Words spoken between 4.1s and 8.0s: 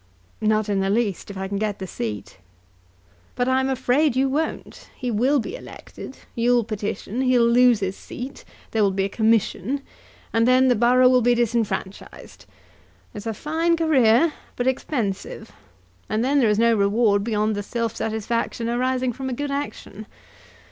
you won't. He will be elected. You'll petition. He'll lose his